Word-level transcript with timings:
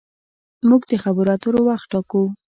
موږ 0.69 0.81
د 0.91 0.93
خبرو 1.03 1.31
اترو 1.35 1.59
وخت 1.69 1.87
ټاکو. 1.91 2.21